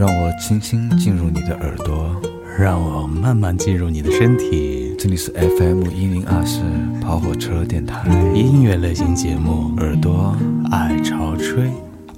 [0.00, 2.18] 让我轻轻进入你的耳朵，
[2.58, 4.94] 让我慢慢进入你的身体。
[4.98, 6.62] 这里是 FM 一零二四
[7.02, 10.34] 跑火车电台音乐类型节目，耳朵
[10.70, 11.70] 爱潮吹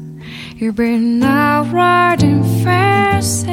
[0.58, 3.46] You've been out riding fences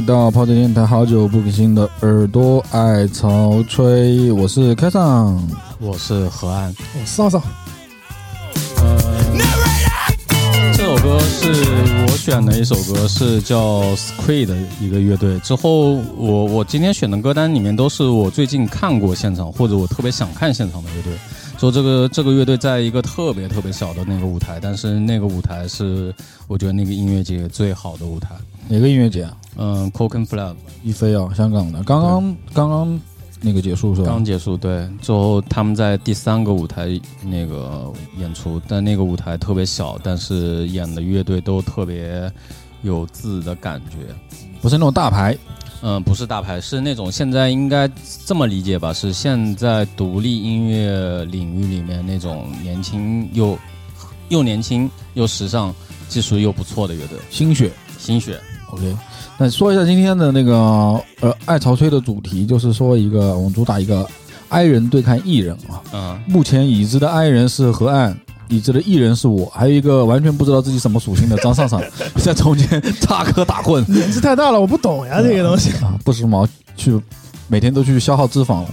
[0.00, 5.46] 来到泡姐电台，好久不更新的耳朵爱潮吹，我是开场。
[5.78, 6.74] 我是何安。
[6.94, 7.42] 我是上上，
[10.74, 11.48] 这首歌是
[12.08, 15.38] 我选的一首歌，是叫 Squid 的一个乐队。
[15.40, 21.12] 之后我我今天选的歌单里面都是我最近看过现场或者我特别想看现场的乐队。
[21.58, 26.14] 说这个这个乐队在一个特别特别小的那个舞台，但是那个舞台是
[26.48, 28.30] 我觉得那个音乐节最好的舞台。
[28.70, 29.36] 哪个音乐节啊？
[29.56, 30.54] 嗯 c o c o n Flap
[30.84, 33.00] 一飞啊，香港的，刚刚刚刚
[33.40, 34.06] 那个结束是吧？
[34.06, 36.88] 刚结束，对，之后他们在第三个舞台
[37.24, 42.32] 那个演出，但那个舞台特别小，但是演的乐队都特别
[42.82, 44.14] 有自己的感觉。
[44.62, 45.36] 不是那种大牌，
[45.82, 47.90] 嗯，不是大牌，是那种现在应该
[48.24, 48.92] 这么理解吧？
[48.92, 53.58] 是现在独立音乐领域里面那种年轻又
[54.28, 55.74] 又年轻又时尚、
[56.08, 57.72] 技术又不错的乐队，新血。
[57.98, 58.40] 新血。
[58.72, 58.96] OK，
[59.38, 60.54] 那说一下今天的那个
[61.20, 64.06] 呃爱潮吹的主题，就是说一个我们主打一个
[64.48, 65.82] I 人对抗 E 人啊。
[65.92, 68.14] 嗯，目前已知的 I 人是河岸，
[68.48, 71.82] 已知的 E 人是我，还有一个完全不知道自己什么属性的张尚尚
[72.22, 75.70] 在中间插科打诨年纪太大了，我不懂呀，这个东西。
[75.84, 77.00] 啊，不时髦去
[77.48, 78.68] 每天都去消耗脂肪了。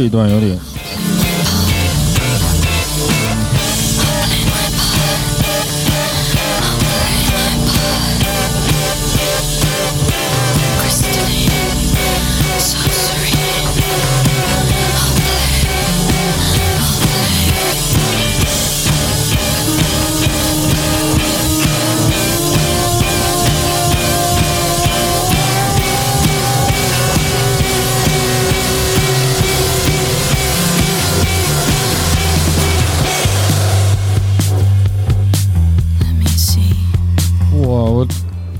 [0.00, 0.58] 这一段有点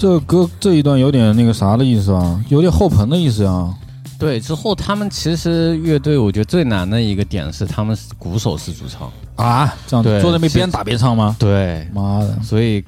[0.01, 3.77] 这歌这一段有点那个啥的意思啊，有点后棚的意思啊。
[4.19, 11.37] 对，之后他们其实乐队，我觉得最难的一个点是他们是鼓手是主唱，啊，这样对坐那边边打边唱吗？
[11.39, 12.83] 对，妈的，所以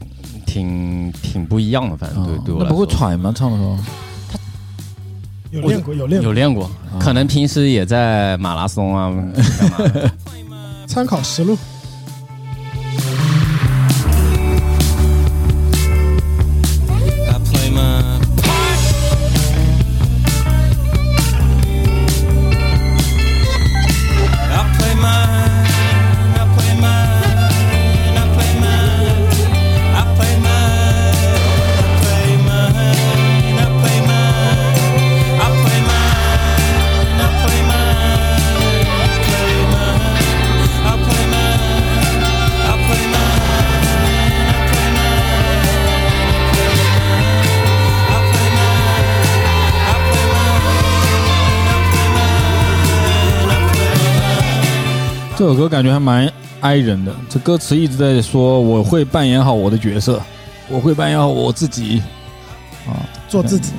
[0.47, 3.31] 挺挺不一样的，反正对、啊对我来说不会喘吗？
[3.37, 3.77] 唱的时候
[5.51, 9.13] 有练过，有练过，有练过，可能平时也在马拉松啊，
[10.89, 11.59] 参考实录。
[55.53, 60.19] 首歌感觉还蛮哀人的，这歌词一直在说我会扮演好我的角色，
[60.67, 62.03] 我会扮演好我自己，
[62.87, 63.73] 啊，做自己，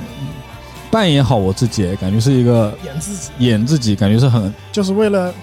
[0.88, 5.34] 扮演好我自己，感觉是一个演自己，演自己，感觉是很就是为了，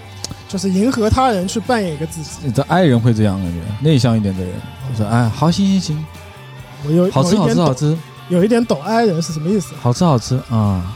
[0.47, 2.49] 就是迎合他人去扮演一个自己。
[2.55, 4.53] 这哀人会这样感觉，内向一点的人
[4.89, 6.05] 就是哎，好行行行，
[6.85, 7.97] 我有好吃好吃好吃
[8.29, 9.73] 有一点懂爱人是什么意思。
[9.81, 10.95] 好吃好吃啊。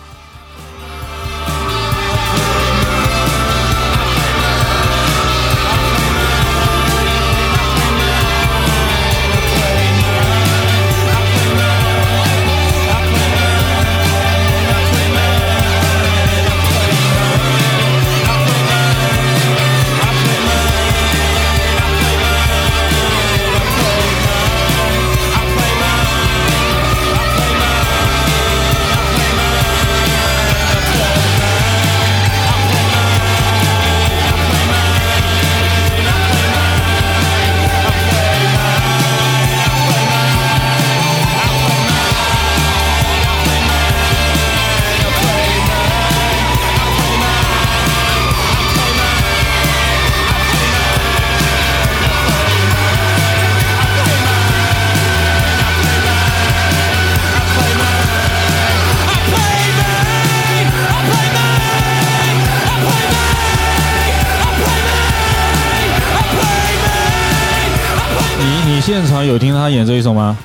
[69.65, 70.37] 他演这一首吗？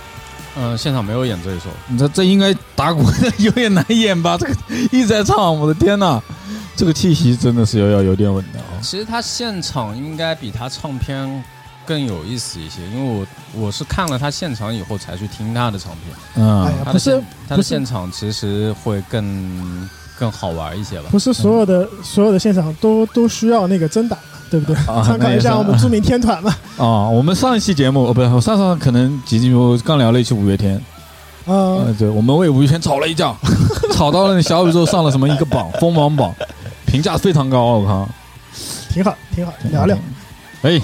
[0.56, 3.04] 嗯、现场没有演这一首，你这这应该打鼓
[3.38, 4.38] 有点难演吧？
[4.38, 4.54] 这个
[4.90, 6.18] 一直在唱，我的天呐，
[6.74, 8.80] 这个气息真的是要要有点稳的哦。
[8.80, 11.44] 其实他现场应该比他唱片
[11.84, 19.86] 更有意思一些，因为我我是看了他现场以后才去听他的唱片，嗯哎呀，他的不是现他的现场其实会更
[20.20, 21.04] 更好玩一些吧。
[21.10, 24.18] 不是所有的所有的现场都都需要那个真打，
[24.50, 24.76] 对不对？
[24.84, 26.54] 啊参考一下我们著名天团嘛。
[26.76, 30.78] 啊，我们上一期节目哦，不是，我上上可能几集我刚聊了一期五月天，
[31.46, 33.34] 呃，嗯，对，我们为五月天吵了一架，
[33.96, 36.34] 吵到了小宇宙上了什么一个榜，锋芒榜，
[36.84, 38.08] 评价非常高，我靠，
[38.90, 39.96] 挺好，挺好，聊聊。
[40.62, 40.78] 哎，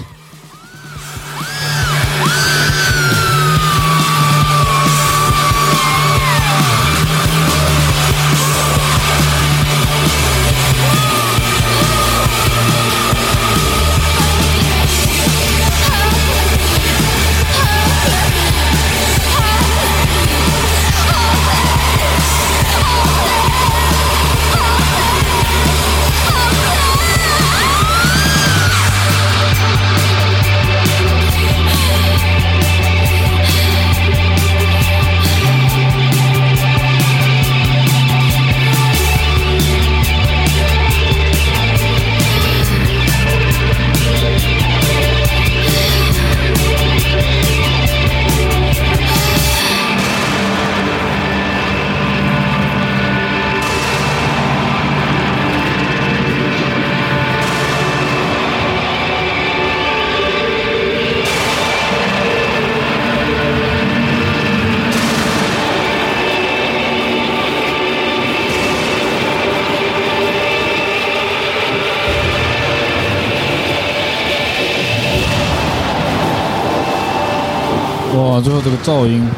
[78.46, 79.29] 最后这个噪音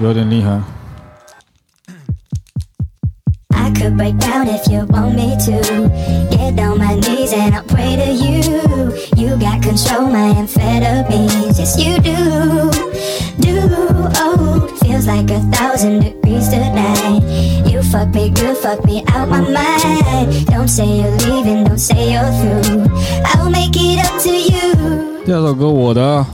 [0.00, 0.60] 有点厉害。
[3.50, 5.88] I could break down if you want me to.
[6.28, 8.96] Get down my knees and I'll pray to you.
[9.14, 12.72] You got control my amphetamines, yes you do.
[13.38, 13.60] Do
[14.18, 17.22] oh, feels like a thousand degrees tonight.
[17.64, 20.46] You fuck me good, fuck me out my mind.
[20.46, 22.90] Don't say you're leaving, don't say you're through.
[23.24, 25.22] I'll make it up to you.
[25.24, 26.26] 第二首歌，我的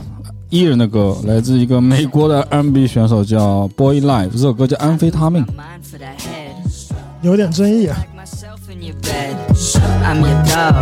[0.49, 5.45] 艺人的歌，来自一个美国的 R&B 选手叫 Boy Life，这首歌叫《安非他命》。
[5.49, 6.55] Mine for the head.
[7.21, 7.97] 有点争议啊。
[7.97, 9.35] Like myself in your bed.
[10.03, 10.73] I'm your dog.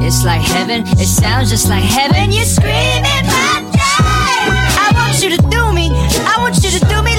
[0.00, 0.84] It's like heaven.
[0.96, 2.32] It sounds just like heaven.
[2.32, 4.54] You're screaming my name.
[4.78, 5.90] I want you to do me.
[6.24, 7.14] I want you to do me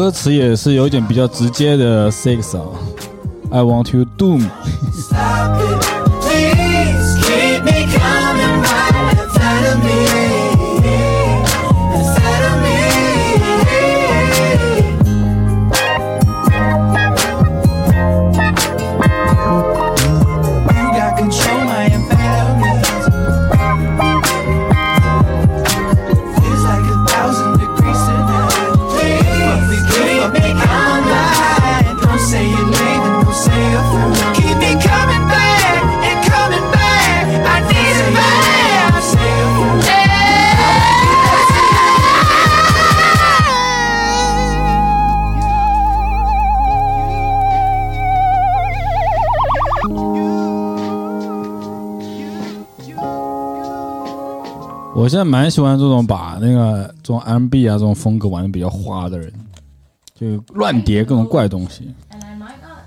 [0.00, 2.64] 歌词也是有一点比较直接的 sex 啊
[3.50, 4.50] ，I want you do me。
[55.00, 59.32] 我现在蛮喜欢这种把那个这种 MB 啊这种风格玩的比较花的人，
[60.14, 61.90] 就乱叠各种怪东西。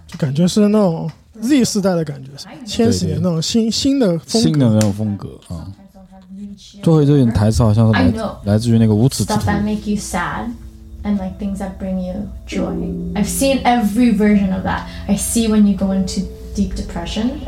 [0.05, 1.09] 就感觉是那种
[1.41, 2.29] Z 世代的感觉，
[2.67, 4.47] 千禧年那种新新的风格。
[4.47, 5.65] 新的那种风格啊。
[6.83, 9.45] 最后这点台词好像是来来自于那个无耻之 stuff 徒。
[9.47, 10.51] that make you sad
[11.03, 12.13] and like things that bring you
[12.45, 12.75] joy.
[13.15, 14.83] I've seen every version of that.
[15.07, 16.21] I see when you go into
[16.55, 17.39] deep depression.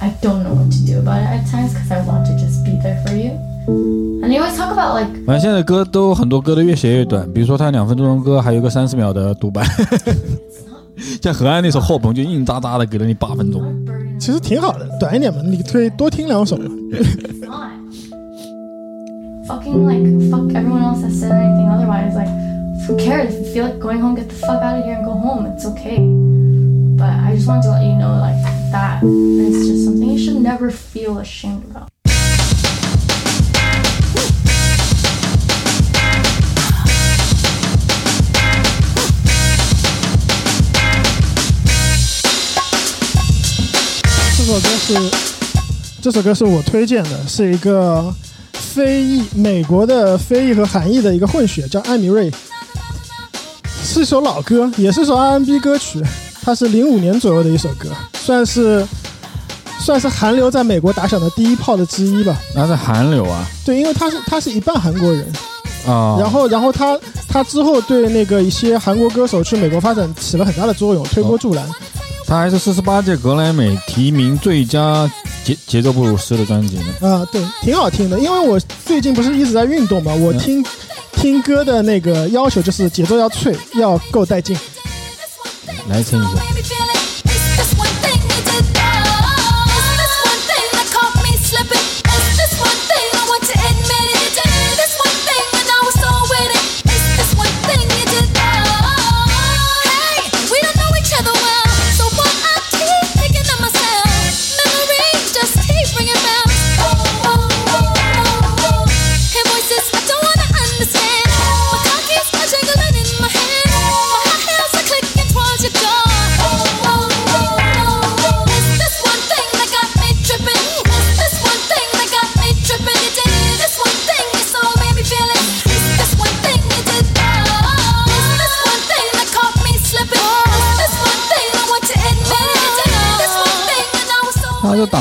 [0.00, 2.64] I don't know what to do about it at times because I want to just
[2.64, 3.32] be there for you.
[3.67, 9.63] And you always talk about like 反正现在歌都很多歌都越写越短，比如说他两分钟的歌还有个三十秒的独白，
[11.21, 13.61] 像河岸那首《Hope》就硬扎扎的给了你八分钟。
[14.19, 16.65] 其实挺好的，短一点嘛，你可以多听两首嘛。
[16.93, 17.71] it's not.
[19.47, 22.15] Fucking like fuck everyone else that said anything otherwise.
[22.15, 22.29] Like
[22.87, 23.33] who cares?
[23.33, 25.45] If you feel like going home, get the fuck out of here and go home.
[25.47, 25.99] It's okay.
[26.97, 28.41] But I just wanted to let you know like
[28.71, 31.89] that is just something you should never feel ashamed about.
[44.48, 44.94] 首歌是
[46.00, 48.10] 这首歌是我推荐的，是一个
[48.54, 52.32] 非裔美国的非裔和韩裔的一个混血，叫艾米瑞，
[53.84, 56.02] 是一首老歌，也是首 R&B 歌曲，
[56.40, 58.88] 它是零五年左右的一首歌，算是
[59.80, 62.34] 算是韩流在美国打响的第一炮的之一吧。
[62.54, 65.30] 那是韩流啊对，因为他是他是一半韩国人，
[65.86, 66.16] 啊！
[66.18, 71.68] 然后然后他他之后对那个一些韩国歌手去美国发展起了很大的作用，推波助澜。
[72.28, 75.10] 他还是四十八届格莱美提名最佳
[75.42, 76.84] 节节奏布鲁斯的专辑呢。
[77.00, 78.20] 啊，对，挺好听的。
[78.20, 80.62] 因为我最近不是一直在运动嘛，我听、
[81.12, 84.54] 听歌的那个要求就是节奏要脆，要够带劲。
[85.88, 86.42] 来听一下。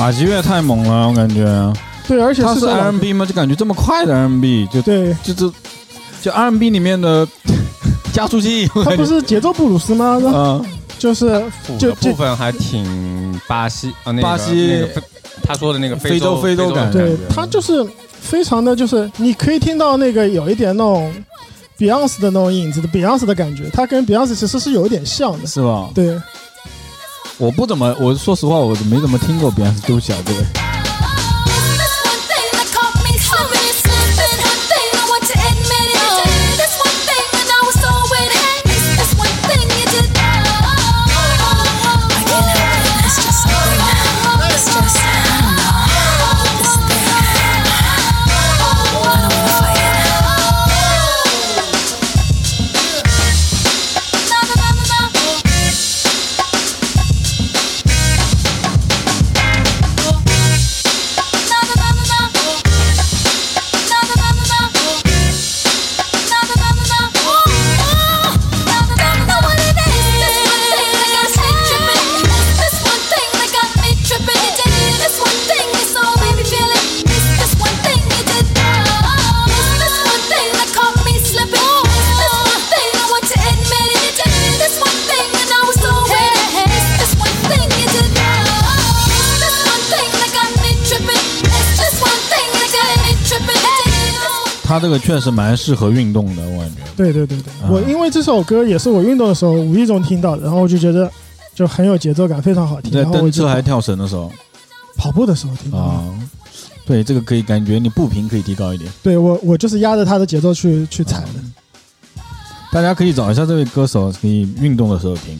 [0.08, 1.44] 打击乐太猛了，我感觉。
[2.08, 3.26] 对，而且他是是这种 R&B 吗？
[3.26, 5.52] 就感觉这么快的 R&B，就对，就是
[6.22, 7.28] 就 R&B 里面的
[8.14, 8.72] 加速器。
[8.74, 10.18] 我他不是节奏布鲁斯吗？
[10.24, 10.66] 嗯，
[10.98, 15.04] 就是辅就就的部分还挺巴西啊，那个巴西那个
[15.44, 17.86] 他说的那个非洲洲非洲感对的他就是
[18.22, 21.14] 非常的就是你可以听到那个有一点那种
[21.78, 25.46] Beyonce 的那种影子的 Beyonce 的感觉，他跟 Beyonce 其实是有一点像的。
[25.46, 25.90] 是吧？
[25.94, 26.18] 对，
[27.40, 30.67] 我不怎么，我说实话，我没怎么听过 Beyonce，对不起啊，各位。
[94.98, 96.82] 个确实蛮适合运动的，我感觉。
[96.96, 101.10] 对对对对，啊我因为这首歌也是我运动的时候无意中听到的，然后我就觉得
[101.54, 102.92] 就很有节奏感，非常好听。
[102.92, 104.32] 在蹬车还跳绳的时候
[104.96, 105.72] 跑步的时候听。
[105.72, 106.04] 啊，
[106.86, 108.92] 对，这个可以感觉你步频可以提高一点。
[109.04, 112.24] 对我我就是压着他的节奏去去踩的。
[112.72, 115.40] 大家可以找一下这位歌手，可以运动的时候听。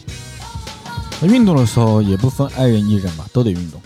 [1.20, 3.80] 那运动的时候也不分爱人艺人吧，都得运动。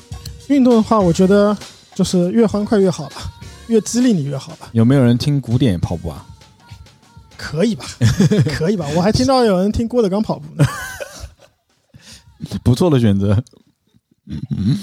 [0.49, 1.57] 运动的话，我觉得
[1.95, 3.33] 就是越欢快越好吧，
[3.73, 4.69] 越激励你越好吧。
[4.73, 6.27] 有没有人听古典跑步啊？
[7.39, 7.85] 可以吧，
[8.55, 10.65] 可以吧，我还听到有人听郭德纲跑步呢，
[12.63, 13.43] 不错的选择。
[14.27, 14.77] 嗯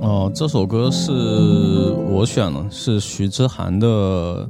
[0.00, 4.48] 哦，这首歌是我选的，是徐之涵的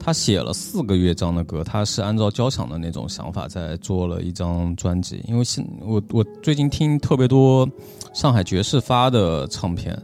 [0.00, 5.22] 他写了四个乐章的歌，他是按照交响的那种想法在做了一张专辑。
[5.28, 7.68] 因为现我我最近听特别多
[8.14, 9.94] 上海爵士发的唱片，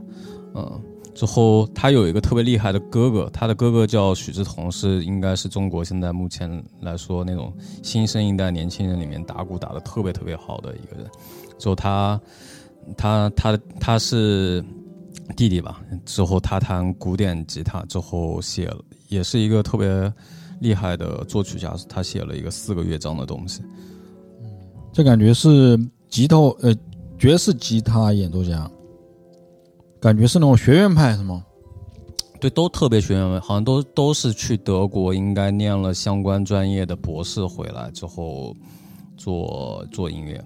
[0.54, 0.80] 嗯，
[1.14, 7.50] 之后他有一个特别厉害的哥哥，他的哥哥叫许志同，是应该是中国现在目前来说那种
[7.82, 11.10] 新生一代年轻人里面打鼓打得特别特别好的一个人。
[11.58, 12.20] 之后他
[12.98, 14.62] 他他他是
[15.34, 20.12] 弟弟吧，之后他弹古典吉他，之后写了，也是一个特别
[20.60, 23.62] 厉害的作曲家，他写了一个四个乐章的东西。
[24.92, 26.75] 这感觉是吉他呃
[27.18, 28.70] 爵士吉他演奏家，
[30.00, 31.44] 感觉是那种学院派是吗？
[32.40, 38.54] 对，都特别学院派，好像都都是去德国，应该念了相关专业的博士回来之后
[39.16, 40.42] 做做音乐，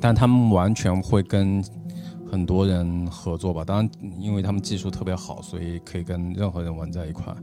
[0.00, 1.62] 但他们完全会跟
[2.30, 3.64] 很多人合作吧。
[3.64, 3.90] 当然，
[4.20, 7.34] 因为他们技术特别好，所以可以跟任何人玩在一块。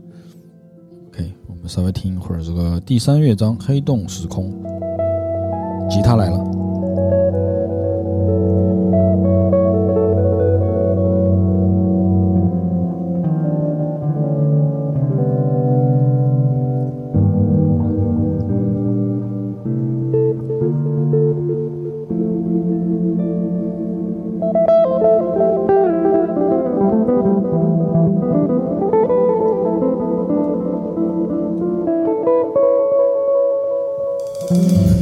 [1.16, 4.52] OK，我们稍微听一会儿这个第三乐章《黑洞时空》，
[5.88, 6.36] 吉他来了。
[34.48, 34.95] 何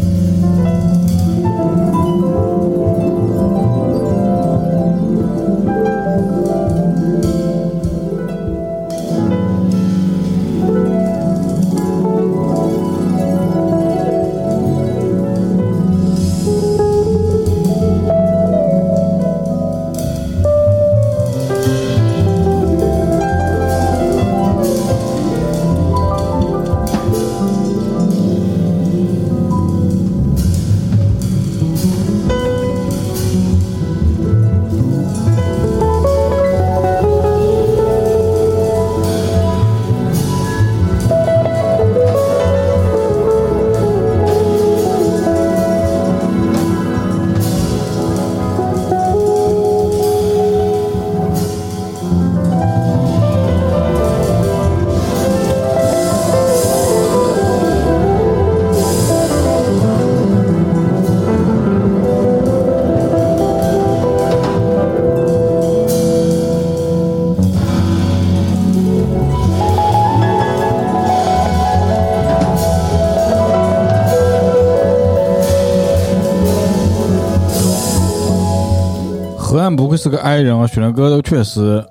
[79.94, 81.84] 愧是个 I 人啊，选的歌都确实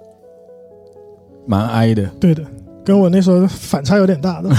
[1.47, 2.43] 蛮 I 的，对的，
[2.83, 4.49] 跟我那时候反差有点大的。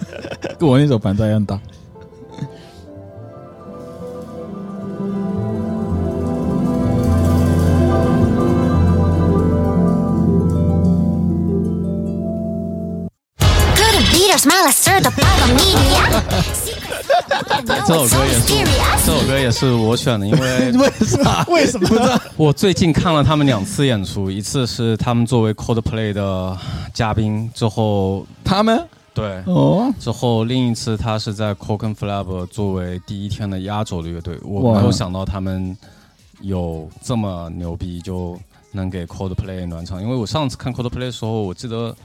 [0.58, 1.60] 跟我那时候反差一样大。
[17.86, 18.46] 这首歌也是
[19.04, 21.44] 这首歌也是我选的，因为 为啥？
[21.50, 22.20] 为什么？
[22.36, 26.56] 我最近看了他们两次演出，一次是他们作为 Coldplay 的
[26.94, 35.76] 嘉宾，之后他们对哦，之后另一次他是在 Coken Flab 作为第一天的压轴的乐队，我没有想到他们
[36.42, 38.38] 有这么牛逼，就
[38.72, 40.02] 能给 Coldplay 暖场。
[40.02, 41.96] 因为我上次看 Coldplay 的时候，我记得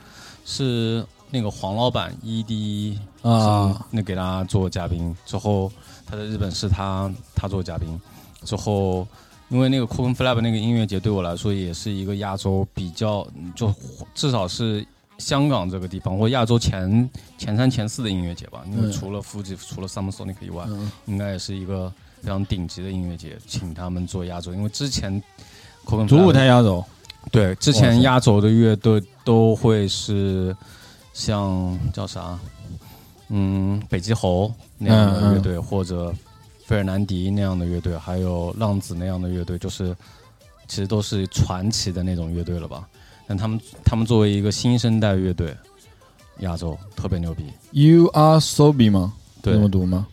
[0.45, 5.71] 是那个黄老板 ED 啊，那给他做嘉宾，之后
[6.05, 7.99] 他在日本是他他做嘉宾，
[8.43, 9.07] 之后
[9.49, 13.73] 因为那个 Coken Flab 那个音乐节对我来说也是一个亚洲比较就
[14.13, 14.85] 至少是
[15.17, 18.91] 香港这个地方或亚洲前前三前四的音乐节吧，因为嗯。
[18.91, 21.91] 除了 Fuji 除了 Summer Sonic 以外，嗯应该也是一个
[22.21, 25.21] 非常顶级的音乐节，请他们做压轴，因为之前
[26.07, 26.83] 主舞台压轴，
[27.31, 30.55] 对，之前压轴的乐队都会是
[31.13, 32.39] 像叫啥，
[33.29, 36.13] 嗯，北极猴那样嗯的乐队，或者
[36.65, 39.95] 费尔南迪那样的乐队，还有浪子那样的乐队，就是
[40.67, 42.87] 其实都是传奇的那种乐队了吧？
[43.27, 45.55] 但他们他们作为一个新生代乐队，
[46.39, 49.13] 亚洲特别牛逼，You are Sobi 吗？
[49.41, 50.07] 对那么读吗？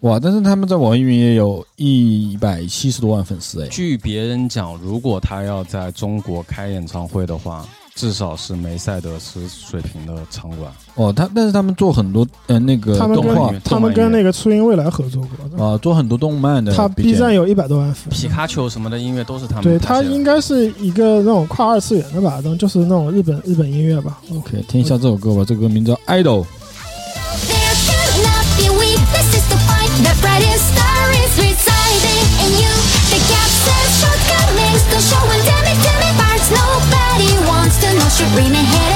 [0.00, 0.20] 哇！
[0.20, 10.70] 但是他们在网易云也有一百七十多万粉丝哎，据别人讲，如果他要在中国开演唱会的话，至少是梅赛德斯水平的场馆。
[10.94, 16.74] 哦，他但是他们做很多呃那个他们动画跟他们跟那个初音未来合作过，啊，做很多动漫的。
[16.74, 18.10] 他 B 站有一百多万粉。
[18.10, 24.20] 皮卡丘什么的音乐都是他们对他应该是一个那种跨二次元的吧，然后就是那种日本日本音乐吧。
[24.30, 26.44] OK，听一下这首歌吧，这个歌名叫《Idol》。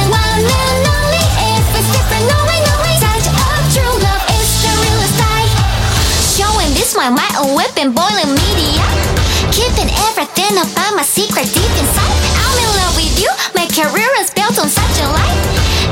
[0.08, 2.24] One and only if it's different,
[3.76, 5.52] true love is the.
[6.32, 8.80] Showing this one my own whipping, boiling media.
[9.52, 12.16] Keeping everything about my secret deep inside.
[12.40, 15.38] I'm in love with you, my career is built on such a life.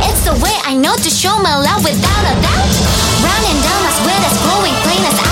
[0.09, 2.73] It's the way I know to show my love without a doubt.
[3.21, 5.28] Running down as sweat as blowing plain as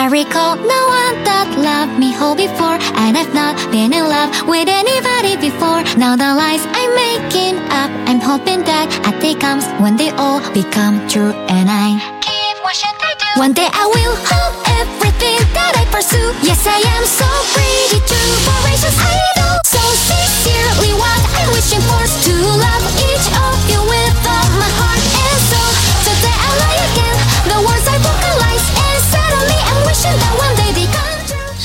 [0.00, 4.32] I recall no one that loved me whole before, and I've not been in love
[4.48, 5.84] with anybody before.
[6.00, 10.40] Now the lies I'm making up, I'm hoping that a day comes when they all
[10.56, 13.44] become true, and I keep wishing they do.
[13.44, 16.32] One day I will hold everything that I pursue.
[16.48, 19.60] Yes, I am so pretty true, voracious idol.
[19.68, 22.89] So sincerely, what I'm wishing for to love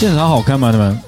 [0.05, 0.69] 现场好看吗？
[0.69, 0.99] 你们？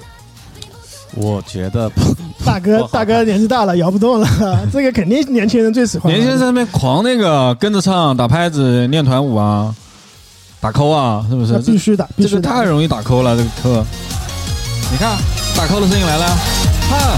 [1.14, 1.88] 我觉得
[2.44, 4.28] 大哥大哥年纪大了，摇不动了，
[4.74, 6.12] 这个肯定年轻人最喜欢。
[6.12, 9.74] 年轻人在那边狂那个跟着唱、打拍子、练团舞啊，
[10.60, 11.60] 打扣啊，是不是？
[11.60, 12.42] 必须打，必这须打。
[12.42, 13.86] 个太容易打扣了，这个扣。
[14.92, 15.16] 你看
[15.56, 16.26] 打扣的声音来了，
[16.90, 17.18] 哈。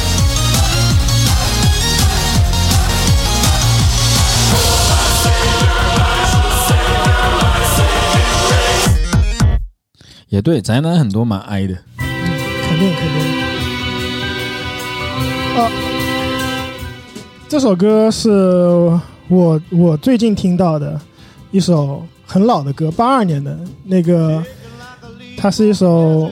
[10.29, 11.75] 也对，宅男很多蛮哀的。
[11.97, 13.19] 肯定肯定。
[15.57, 15.71] 啊，
[17.47, 18.29] 这首歌是
[19.27, 21.01] 我我最近听到的
[21.49, 24.43] 一首很老的歌，八二年的那个，
[25.35, 26.31] 它是一首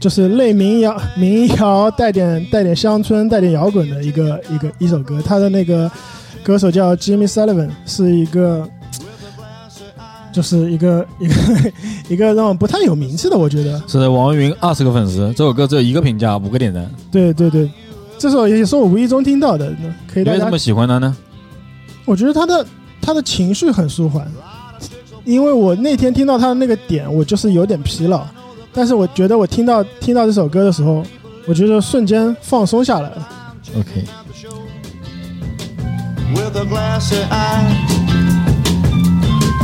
[0.00, 5.22] 就是类民谣、民谣带点带点乡村、带点摇滚的一个一个一首歌。
[5.22, 5.90] 它的那个
[6.42, 8.66] 歌手叫 Jimmy Sullivan，是一个。
[10.36, 11.34] 就是一个 一个
[12.10, 16.86] 一个那种不太有名气的，我觉得，是王云二十个粉丝，这首歌只有一个评价，五个点赞。
[17.10, 17.70] 对对对，
[18.18, 19.74] 这首也是我无意中听到的，
[20.12, 20.58] 可以大家为什么。
[20.58, 21.16] 喜欢他呢？
[22.04, 22.66] 我觉得他的
[23.00, 24.30] 他的情绪很舒缓，
[25.24, 28.26] 因为我那天听到他的那个点，我就是有点疲劳，
[28.74, 31.02] 但是我觉得我听到听到这首歌的时候，
[31.46, 33.28] 我觉得瞬间放松下来了。
[33.74, 34.04] OK，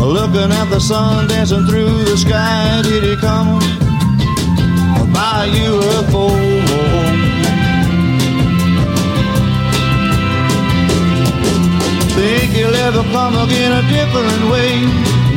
[0.02, 3.60] Looking at the sun dancing through the sky, did he come
[5.12, 6.28] by UFO?
[12.18, 14.74] Think he'll ever come again a different way?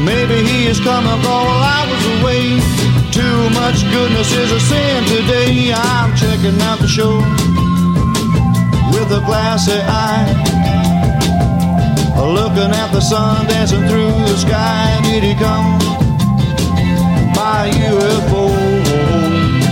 [0.04, 2.60] Maybe he is coming while I was away.
[3.12, 5.74] Too much goodness is a sin today.
[5.74, 7.18] I'm checking out the show
[8.92, 10.65] with a glassy eye.
[12.25, 15.79] Looking at the sun dancing through the sky, did he come
[17.35, 18.49] by UFO?
[18.49, 19.71] UFO。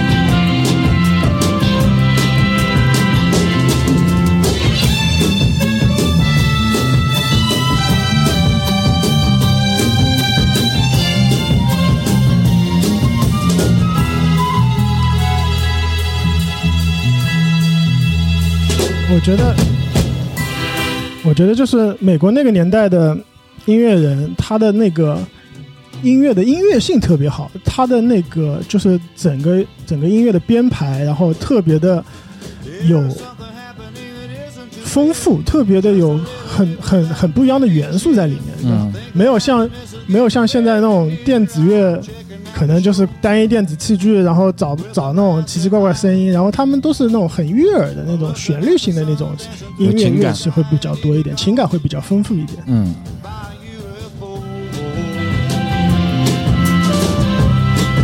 [19.11, 19.55] 我觉得，
[21.34, 23.18] 我觉得就是美国那个年代的
[23.66, 25.18] 音乐人，他的那个
[26.04, 32.06] 音乐的音乐性特别好，他的那个就是整个整个音乐的编排，然后特别的
[32.88, 33.04] 有
[34.84, 38.54] 丰富，特别的有很很很不一样的元素在里面。
[38.64, 39.68] 嗯，没有像
[40.06, 42.00] 没有像现在那种电子乐，
[42.54, 49.32] 可能就是单一电子器具，然后找找那种奇奇怪怪声音，然后他们都是那种很悦耳的那种旋律型的那种
[49.80, 52.64] 音乐乐器会比较多一点，情感会比较丰富一点。
[52.68, 52.94] 嗯，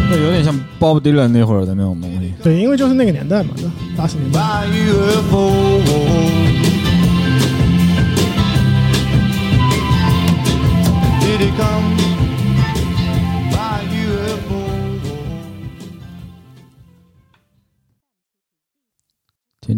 [0.10, 2.34] 那有点像 Bob Dylan 那会儿的那种东西。
[2.44, 3.54] 对，因为就是那个年代嘛，
[3.96, 4.40] 八十年代。
[11.40, 12.09] Did come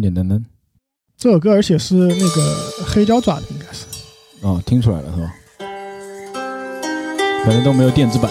[0.00, 0.42] 点噔噔，
[1.18, 3.84] 这首歌而且是那个黑胶抓的，应该是。
[4.40, 5.34] 哦，听出来了是吧？
[7.44, 8.30] 可能都没有电子版。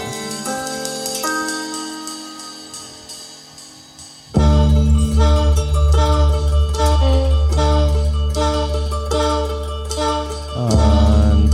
[10.58, 11.50] 嗯，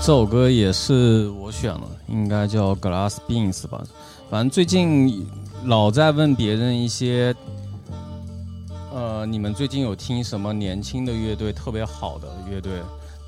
[0.00, 3.82] 这首歌也是我选了，应该叫 Glass Beans 吧。
[4.30, 5.26] 反正最近
[5.64, 7.34] 老在问别人一些，
[8.92, 12.72] 呃，你们最近有听什么年轻的乐队特别好的乐队？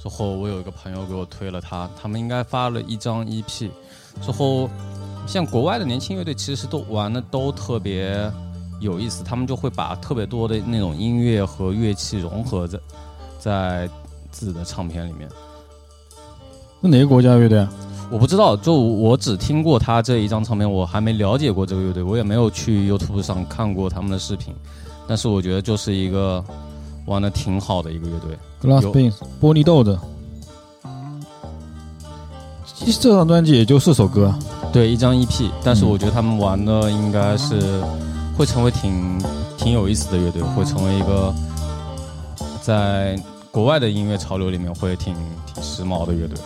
[0.02, 3.70] 之后我有一个朋友给我推了他，他们应该发了一张 EP。
[4.20, 4.68] 之后，
[5.24, 8.28] 像国外的年轻乐队其实都玩的都特别
[8.80, 12.80] 有意思，他们就会把特别多的那种音乐和乐器融合在
[13.38, 13.90] 在
[14.32, 15.28] 自己的唱片里面。
[16.80, 17.72] 那哪个国家乐队啊？
[18.10, 24.52] 我不知道，就我只听过他这一张唱片，我还没了解过这个乐队，我也没有去 YouTube 上看过他们的视频。
[25.06, 26.44] 但是我觉得就是一个
[27.06, 28.38] 玩的挺好的一个乐队。
[28.62, 29.98] Glass 有 Beans 玻璃豆子。
[32.64, 34.34] 其实这张专辑也就四首歌，
[34.72, 37.80] 对，一张 EP，但是我觉得他们玩的应该是
[38.36, 39.22] 会成为挺
[39.56, 41.32] 挺有意思的乐队，会成为一个
[42.60, 43.16] 在
[43.52, 45.14] 国外的音乐潮流里面会挺
[45.46, 46.36] 挺时髦的乐队。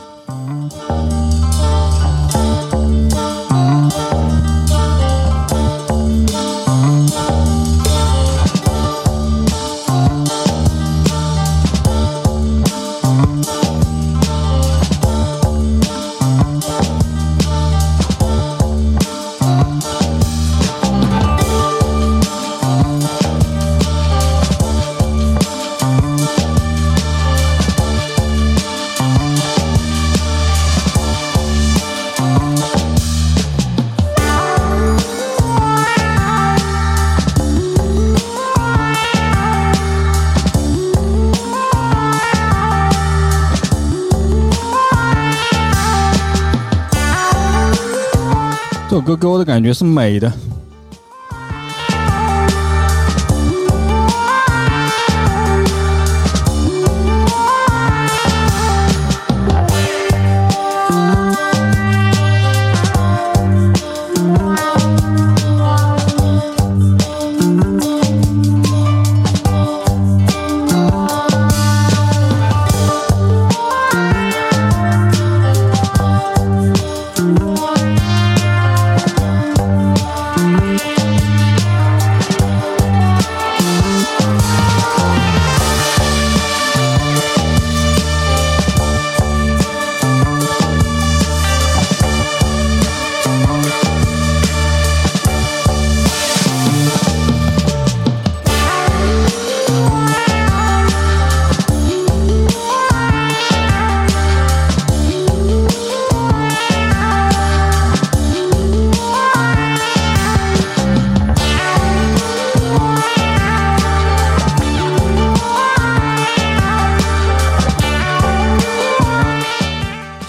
[49.06, 50.32] 歌给我的感觉是美的。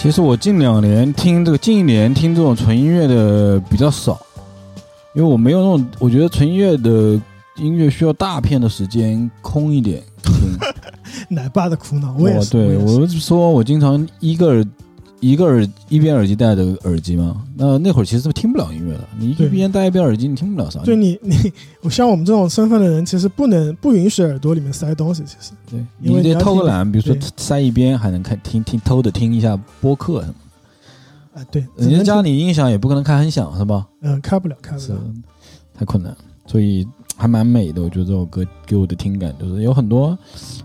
[0.08, 4.17] 其实我近两年听这个，近一年听这种纯音乐的比较少，
[5.13, 7.20] 因为我没有那种，我觉得纯音乐的
[7.58, 10.34] 音乐需要大片的时间空一点听。
[11.28, 12.39] 奶爸的苦恼，我也是。
[12.39, 14.65] 哦对，我也是说我经常一个耳
[15.20, 20.80] 一个耳一边耳机戴着耳机吗，那那会儿其实听不了音乐的，你一边戴一边耳机，你听不了啥。
[20.82, 21.36] 对你 你，
[21.82, 25.24] 我像我们这种身份的人，其实不能不允许耳朵里面塞东西。
[25.26, 30.36] 其实，对你得偷个懒，比如说塞一边还能看听听偷的听一下播客什么。
[31.34, 33.88] 啊，对，人家家里音响也不可能开很响是吧？
[34.02, 35.00] 嗯开不了，开不了。
[35.76, 37.82] 太困难，所以还蛮美的。
[37.82, 40.16] 我觉得这首歌给我的听感就是有很多，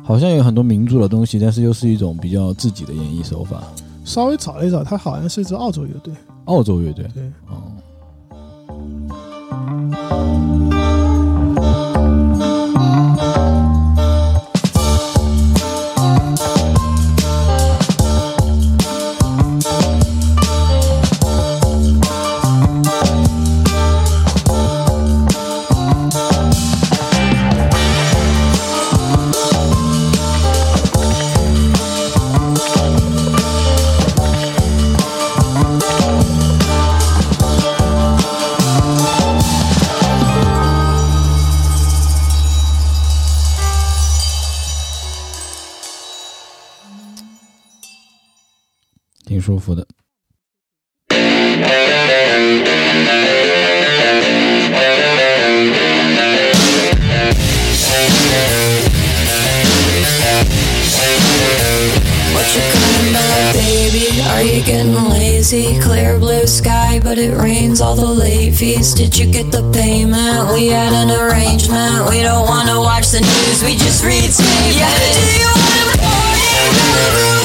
[0.03, 3.63] 好像有很多民族的东西，但是又是一种比较自己的演绎手法。
[4.05, 6.13] 稍微找了一找，它好像是一支澳洲乐队。
[6.47, 7.73] 澳洲乐队，对，哦，
[49.42, 49.86] 舒服的。
[62.34, 64.22] What you coming back, baby?
[64.30, 65.80] Are you getting lazy?
[65.82, 66.18] Clear
[67.18, 68.94] it rains, all the late fees.
[68.94, 70.54] Did you get the payment?
[70.54, 72.10] We had an arrangement.
[72.10, 74.78] We don't wanna watch the news, we just read statements.
[74.78, 77.41] Yeah, do you wanna party?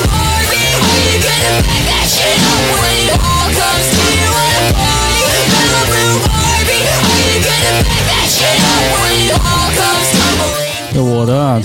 [10.99, 11.61] 我的啊，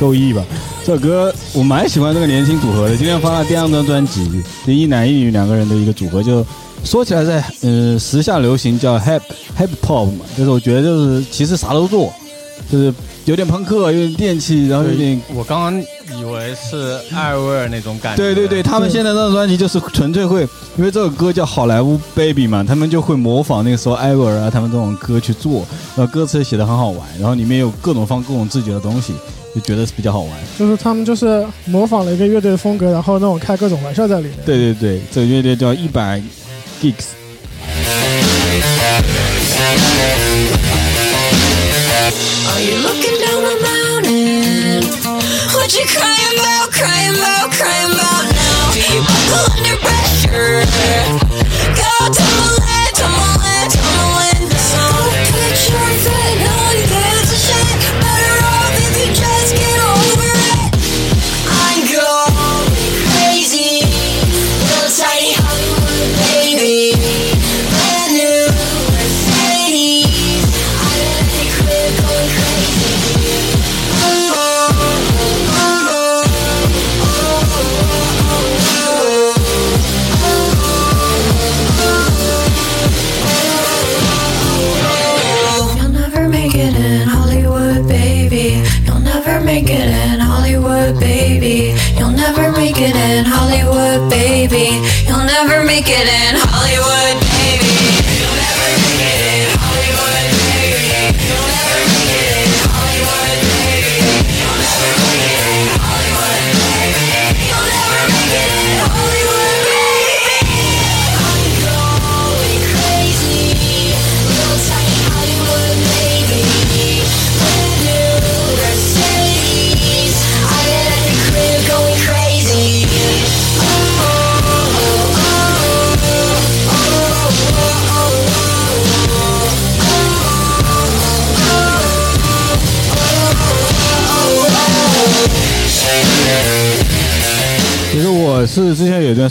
[0.00, 0.42] 够意吧？
[0.84, 2.96] 这首歌我蛮喜欢这个年轻组合的。
[2.96, 6.44] 今天发了第二张专辑，就一男一女两个人的一个组合，就
[6.84, 9.20] 说起来在呃时下流行叫 hip
[9.58, 12.12] hip hop 嘛，就是我觉得就是其实啥都做，
[12.70, 12.92] 就是
[13.28, 15.78] 有点朋克，有点电器，然后有点我刚刚
[16.18, 18.22] 以为是艾薇儿那种感觉。
[18.22, 29.12] 对对对，他们现在那张专辑就是纯粹会，因为这首歌叫《好莱坞 Baby》嘛，他们就会模仿那个时候艾薇儿啊他们这种歌去做，然后歌词也写的很好玩，然后里面有各种放各种自己的东西，
[29.54, 30.30] 就觉得是比较好玩。
[30.58, 34.38] 就是他们就是模仿了一个乐队的风格，然后那种开各种玩笑在里面。
[34.46, 36.18] 对对对，这个乐队叫一百
[36.80, 37.08] Geeks。
[41.98, 43.77] Are you looking down the mountain?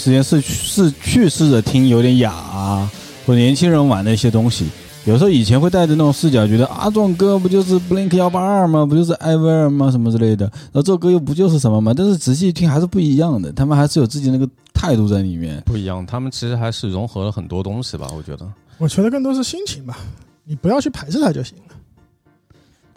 [0.07, 2.89] 时间是是去试着听有点哑啊，
[3.25, 4.65] 或者年轻人玩的一些东西。
[5.03, 8.85] 有时候以前会带着那种视角，觉得啊，这种歌不就是 Blink 幺八二吗？
[8.85, 9.91] 不就是艾薇儿吗？
[9.91, 10.45] 什么之类的。
[10.45, 11.93] 然后这首歌又不就是什么吗？
[11.93, 15.61] 但是仔细一听还是不一样的，他们还是有自己那个态度在里面。
[15.65, 18.47] 不一样，他们其实还是融合了很多东西吧，我觉得。
[18.77, 19.97] 我觉得更多是心情吧，
[20.45, 21.75] 你不要去排斥它就行了。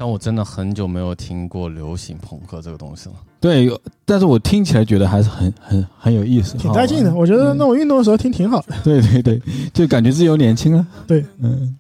[0.01, 3.15] 但我真的很久没有听过流行朋克这个东西了。
[3.39, 7.15] 对，有但是我听起来觉得还是很很很有意思，挺带劲的。
[7.15, 8.75] 我觉得那我运动的时候听挺好 的。
[8.83, 9.43] 对对对，
[9.75, 10.87] 就感觉自己又年轻了。
[11.07, 11.77] 对，嗯。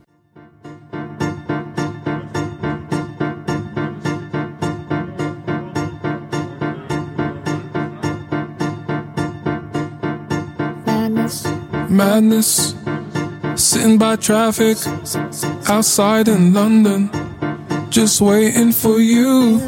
[11.90, 12.74] Madness,
[13.56, 14.76] sitting by traffic
[15.66, 17.10] outside in London,
[17.90, 19.58] just waiting for you.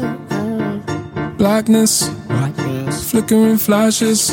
[1.37, 2.09] Blackness,
[3.11, 4.31] flickering flashes,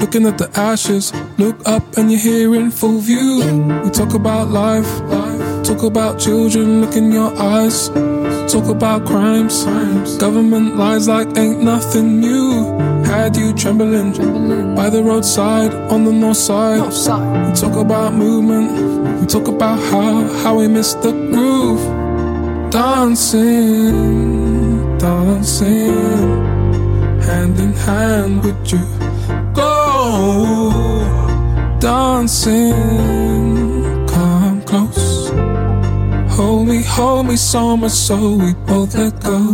[0.00, 1.12] looking at the ashes.
[1.36, 3.42] Look up and you're here in full view.
[3.84, 4.88] We talk about life,
[5.62, 6.80] talk about children.
[6.80, 7.90] Look in your eyes,
[8.50, 9.64] talk about crimes,
[10.16, 12.78] government lies like ain't nothing new.
[13.04, 14.12] Had you trembling
[14.74, 16.80] by the roadside on the north side.
[16.80, 21.99] We talk about movement, we talk about how how we missed the groove.
[22.70, 23.90] Dancing,
[24.96, 26.40] dancing,
[27.20, 28.78] hand in hand with you.
[29.52, 30.70] Go,
[31.80, 32.72] dancing,
[34.06, 35.30] come close.
[36.36, 39.52] Hold me, hold me so much so we both let go.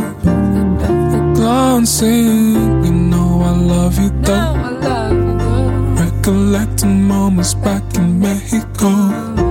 [1.35, 4.55] Dancing, you know I love you though.
[5.99, 9.46] Recollecting moments back in Mexico.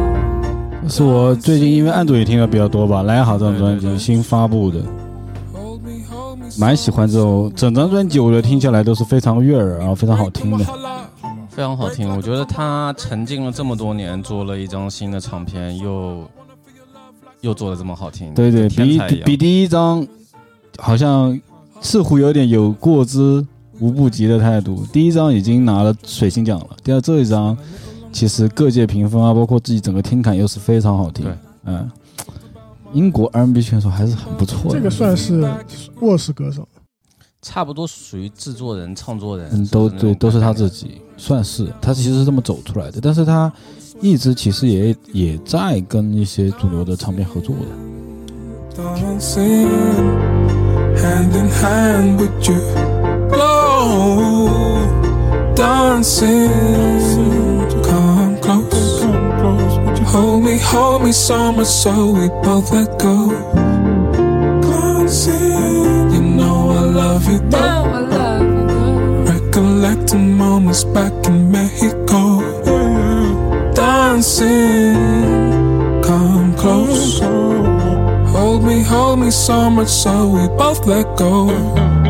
[0.87, 4.79] 是我最近因为安卓也听的比较多吧，来好这张专辑新发布的，
[6.57, 10.65] 蛮喜欢这种整张专辑，我觉得听下来都是非常悦耳，然后非常好听的。
[11.49, 16.23] 非常好听，我觉得他沉浸了这么多年，做了一张新的唱片，又
[17.39, 20.05] 又做的这么好听，对对，比比第一张
[20.77, 21.39] 好像
[21.79, 23.45] 似乎有点有过之
[23.79, 24.85] 无不及的态度。
[24.91, 27.57] 第一张已经拿了水星奖了，第二这一张
[28.15, 31.25] 其实各界评分啊，包括自己整个听感又是非常好听。
[31.25, 31.33] 对，
[31.65, 31.91] 嗯，
[32.93, 34.77] 英国 R&B 选手还是很不错的。
[34.79, 35.45] 这个算是
[35.99, 36.65] 卧室歌手。
[37.41, 43.01] 差不多属于制作人、创作人，嗯，都对，都是他自己，算是他其实是这么走出来的。
[43.01, 43.51] 但是他
[43.99, 47.65] 一直其实也也在跟一些主流的唱片合作的。
[60.15, 63.15] Hold me, hold me so much so we both let go.
[64.61, 67.83] Dancing, you know I love you though.
[69.31, 72.21] Recollecting moments back in Mexico.
[73.73, 74.95] Dancing,
[76.01, 77.19] come close.
[78.33, 82.04] Hold me, hold me so much so we both let go.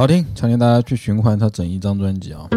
[0.00, 2.48] 好听，强烈大家去循环他整一张专辑啊。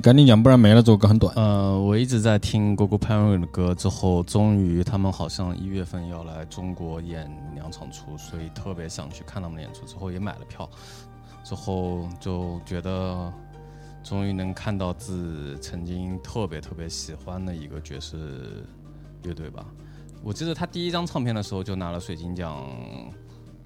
[0.00, 0.80] 你赶紧讲，不然没了。
[0.82, 1.34] 这首歌很短。
[1.36, 9.84] 呃，我一直在听 Gogo p a n r o 的歌，之后终于他们好像一月份要来中国演两场出，所以特别想去看他们的演出。
[9.84, 10.66] 之后也买了票，
[11.44, 13.30] 之后就觉得
[14.02, 18.64] 终于能看到自曾经特别特别喜欢的一个爵士
[19.22, 19.66] 乐队吧。
[20.24, 22.66] 我记得他第一张唱片的时候就拿了水晶奖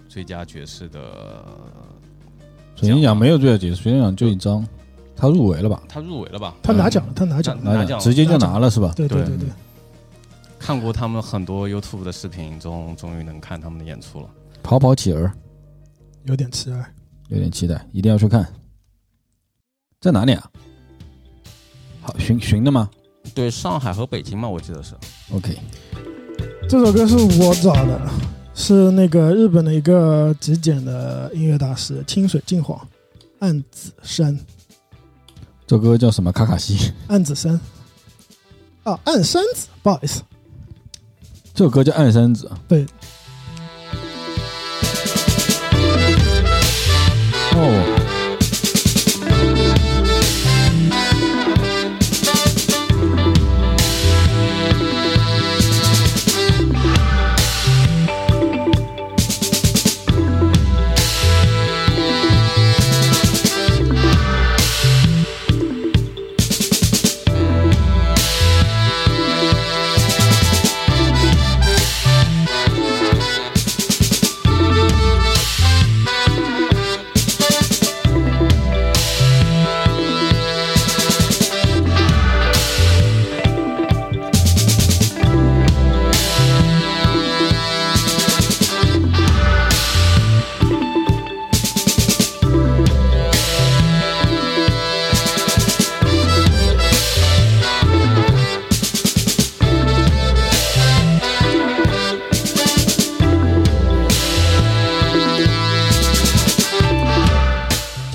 [0.09, 1.47] 最佳爵士的，
[2.75, 4.67] 水晶奖没有最佳爵士，水晶奖就一张，
[5.17, 5.83] 他入围了吧？
[5.89, 6.55] 他入围了吧？
[6.63, 8.93] 他拿奖了，他拿奖了，拿奖了直接就拿了是吧？
[8.97, 9.49] 对对对对，
[10.59, 14.29] 看过他们很多 YouTube 的视频终，终于能看他们的演出了。
[14.63, 15.31] 跑跑企鹅，
[16.25, 16.95] 有点期待。
[17.29, 18.47] 有点期待，一定要去看。
[20.01, 20.51] 在哪里啊？
[22.03, 22.91] 好巡巡的吗
[23.35, 24.95] 对，上海和北京嘛，我记得是。
[25.33, 25.57] ？OK，
[26.69, 27.99] 这首歌是我找的，
[28.55, 32.79] 是那个日本的一个极简的音乐大师清水静晃，
[33.39, 34.39] 暗子山，
[35.67, 36.31] 这歌叫什么？
[36.31, 36.93] 卡卡西。
[37.09, 37.59] 暗子山，
[38.83, 40.23] 啊，暗山子，不好意思，
[41.55, 42.51] 这首歌叫《暗山子》。
[42.69, 42.87] 对。
[47.57, 47.94] 哦。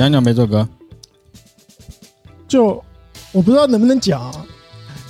[0.10, 0.68] 讲讲呗，这首歌。
[2.48, 2.84] 就
[3.32, 4.34] 我不知道能不能讲，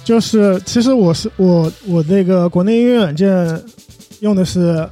[0.04, 3.64] 就是其实我是我我那个国内音乐软件
[4.20, 4.88] 用的是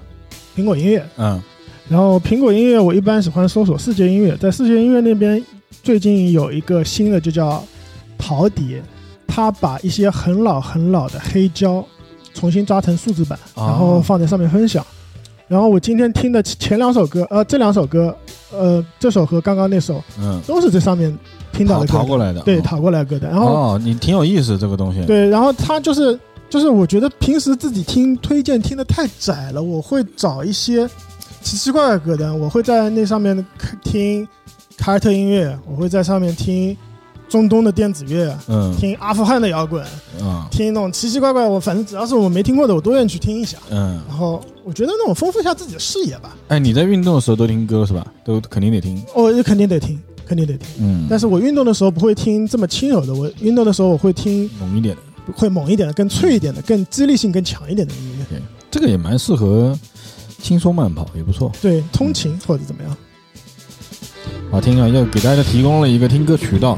[0.55, 1.41] 苹果音乐，嗯，
[1.89, 5.43] 然后苹果音乐我一般喜欢搜索世界音乐，在世界音乐那边
[5.83, 7.61] 最近有一个新的就叫
[8.17, 8.81] 陶碟，
[9.27, 11.85] 它把一些很老很老的黑胶
[12.33, 14.85] 重新抓成数字版，然后放在上面分享。
[15.49, 18.15] 然后我今天听的前两首歌，呃，这两首歌，
[18.51, 21.15] 呃，这首和刚刚那首嗯，都是这上面
[21.51, 22.01] 听到淘的歌单。
[22.01, 23.05] 淘过来的，对，哦淘过来的。
[23.05, 23.31] 歌单。
[23.31, 26.17] 然后哦，你挺有意思这个东西，，对，然后他就是
[26.49, 30.87] 就是，我觉得平时自己听推荐听的太窄了，我会找一些
[31.41, 33.45] 奇奇怪怪的歌单，我会在那上面
[33.83, 34.27] 听
[34.77, 36.75] 凯尔特音乐，我会在上面听
[37.29, 39.83] 中东的电子乐，嗯听阿富汗的摇滚，
[40.21, 43.57] 嗯听那种奇奇怪怪，我反正只要是我没听过的，我都愿意去听一下。
[43.69, 48.05] 嗯，然后我觉得那种丰富一下自己的视野吧，哎，你在运动的时候都听歌是吧？
[48.23, 50.67] 都肯定得听，哦肯定得听，肯定得听。
[50.79, 58.25] 嗯，但是我运动的时候不会听这么轻柔的，我运动的时候我会听猛一点的，会猛一点的、更脆一点的、更激励性更强一点的音乐。
[58.29, 59.77] 对这个也蛮适合
[60.41, 62.95] 轻松慢跑，也不错，对，通勤或者怎么样。
[64.49, 66.77] 好听啊，又给大家提供了一个听歌渠道。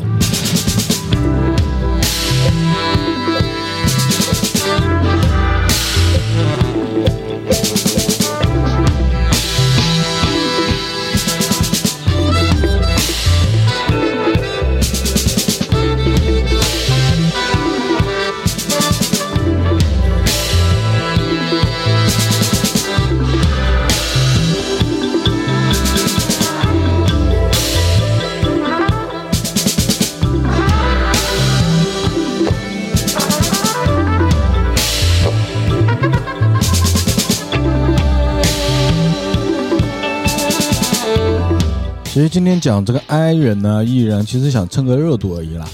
[42.19, 45.65] 其实今天讲这个 I 人呢，艺人其实想蹭个热度而已啦。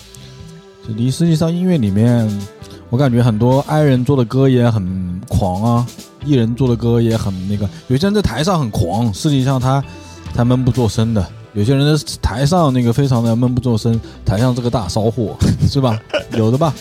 [0.87, 2.29] 就离实际上音乐里面，
[2.91, 5.87] 我感觉很多 I 人做的歌也很狂啊，
[6.23, 7.67] 艺人做的歌也很那个。
[7.87, 9.83] 有些人在台上很狂，实际上他
[10.35, 11.23] 他闷不作声的；
[11.55, 15.35] 有些人在台上那个非常的闷不作声，台上这个大骚货，
[15.67, 15.99] 是吧？
[16.33, 16.71] 有的吧？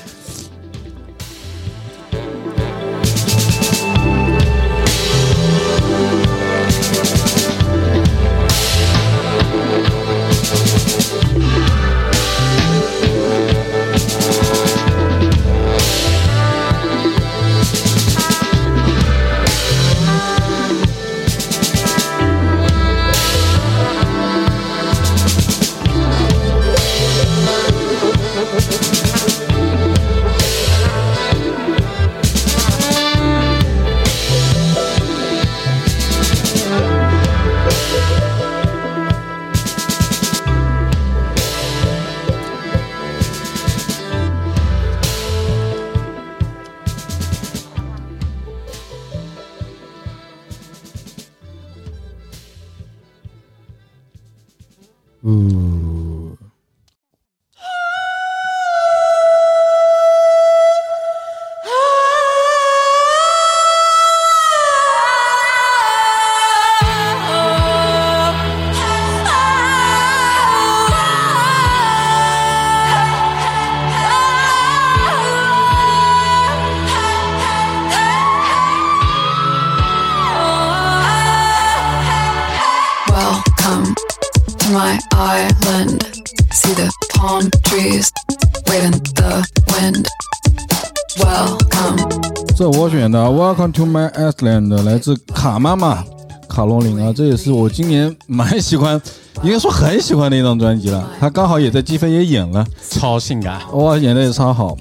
[93.14, 96.02] 的《Welcome to My Iceland》来自卡妈妈
[96.48, 99.00] 卡罗琳啊，这也是我今年蛮喜欢，
[99.44, 101.08] 应该说很喜欢的一张专辑了。
[101.20, 104.76] 她刚好也在鸡飞也演了，超性感，哇，演的也超好。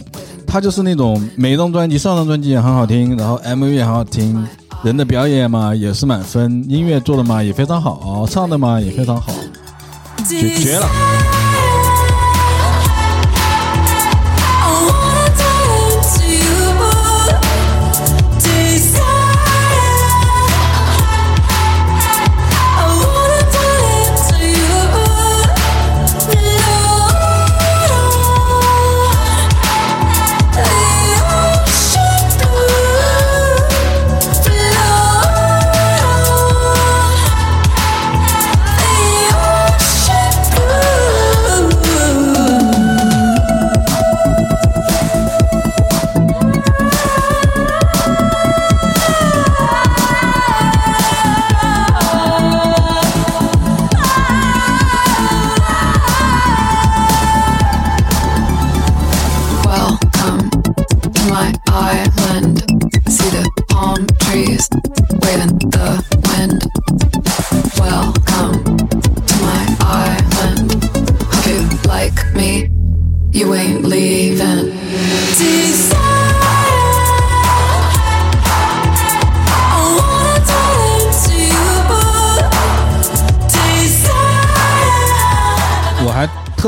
[0.47, 4.47] 她就是那种每一张专辑，上张专辑也很好听，然后 MV 也很好听，
[4.81, 9.31] 人的表演嘛也是满分，音乐做的嘛也非常好，唱的嘛也非常好，
[10.27, 10.87] 绝绝了。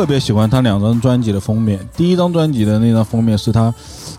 [0.05, 1.79] 特别喜欢他两张专辑的封面。
[1.97, 3.73] 第一张专辑的那张封面是他，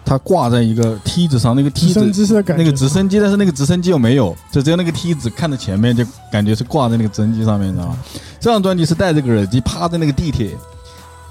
[0.04, 7.96] 他挂在一个梯子上，那个梯子那个直升机，但是那个直升机又没有，就只有那个梯子看着前面，就感觉是挂在那个直升机上面，你知道吗？
[8.40, 10.50] 这张专辑是戴着个耳机趴在那个地铁，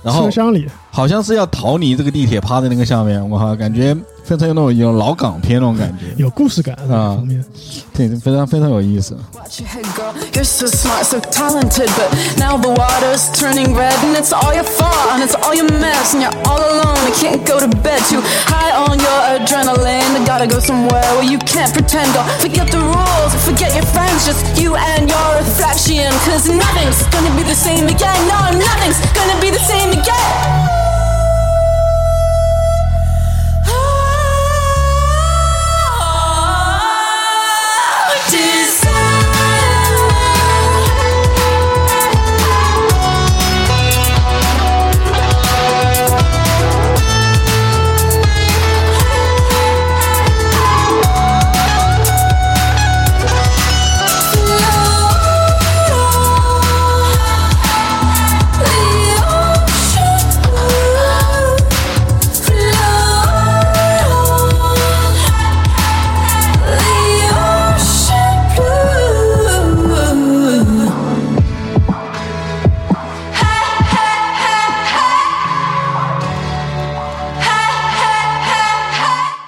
[0.02, 3.94] 然后车厢里，好像是要逃离这个地铁，趴在那个下面，我靠，感觉
[4.24, 7.20] 非常有那种有老港片那种感觉有故事感啊，
[7.94, 9.14] 对，非常非常有意思。
[9.34, 10.14] Watch your head, girl.
[10.32, 13.76] You're so smart, so talented, but now the water's turning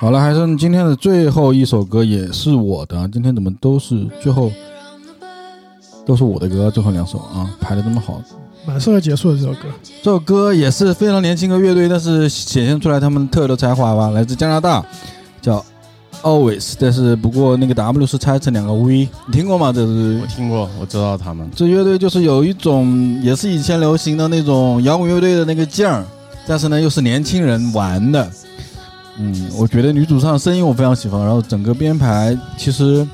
[0.08, 3.10] 好了，还剩今天的最后一首歌也是我的。
[3.12, 4.50] 今天怎么都是最后
[6.06, 6.72] 都是我的歌？
[6.72, 8.22] 最后两首啊，排的这么好。
[8.66, 9.68] 蛮适合结束的这首歌。
[10.02, 14.12] 这首歌也是非常年轻的乐队，但是显现出来他们特有的才华吧。
[14.12, 14.82] 来自加拿大，
[15.42, 15.62] 叫
[16.22, 19.74] Always，但是不过那个 W 是拆成两个 V，你听过吗？
[19.74, 21.52] 这是我听过，我知道他们。
[21.54, 26.06] 这乐队就是有一种也是以前流行的那种摇滚乐队的那个劲儿，
[26.48, 28.32] 但是呢又是年轻人玩的。
[29.20, 33.06] 嗯，我觉得女主唱的声音我非常喜欢，然后整个编排其实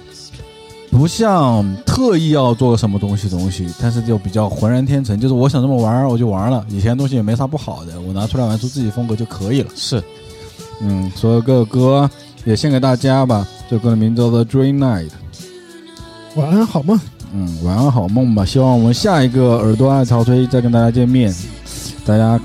[0.92, 9.70] 不像特意要做个什么东西东西，但是就比较浑然天成，就是我想这么玩儿我就玩了，以前东西也没啥不好的，我拿出来玩出自己风格就可以了。
[9.76, 10.04] 是，
[10.82, 12.10] 嗯，所有各个歌
[12.44, 13.48] 也献给大家吧。
[13.70, 15.08] 这首歌的名字叫做《Dream Night》。
[16.36, 17.00] 晚安，好梦。
[17.34, 18.44] 嗯，晚安好梦吧。
[18.46, 21.34] 希望我们下一个耳朵爱潮吹再跟大家见面，
[22.06, 22.40] 大家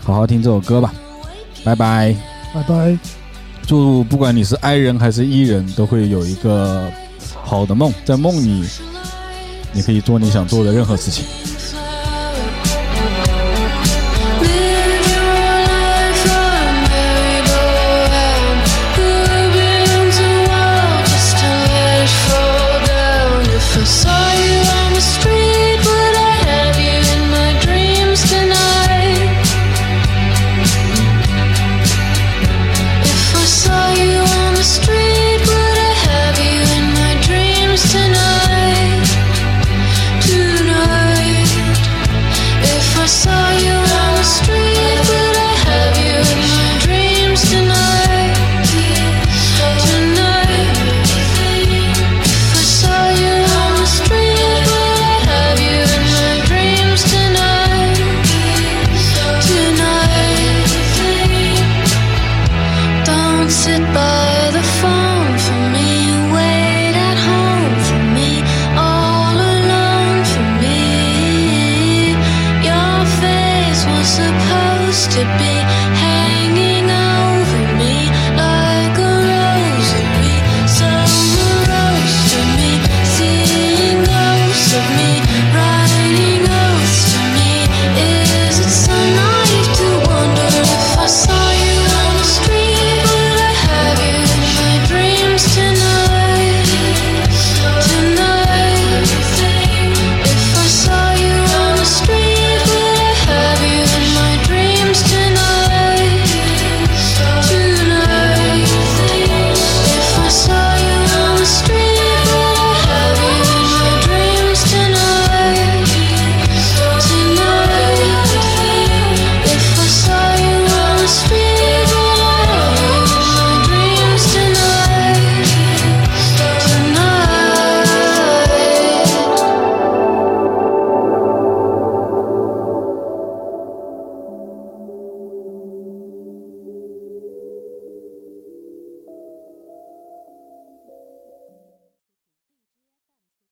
[0.00, 0.92] 好好听这首歌吧，
[1.62, 2.37] 拜拜。
[2.54, 2.98] 拜拜。
[3.66, 6.90] 祝不管你是 I 人还是 E 人，都会有一个
[7.44, 8.64] 好的梦，在梦里
[9.72, 11.24] 你可以做你想做的任何事情。